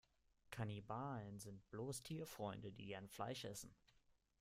Kannibalen 0.49 1.37
sind 1.37 1.69
bloß 1.69 2.01
Tierfreunde, 2.01 2.71
die 2.71 2.87
gern 2.87 3.07
Fleisch 3.07 3.45
essen. 3.45 3.75